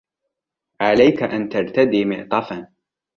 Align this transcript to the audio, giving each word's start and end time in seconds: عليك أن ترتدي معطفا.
عليك 0.81 1.23
أن 1.23 1.49
ترتدي 1.49 2.05
معطفا. 2.05 2.67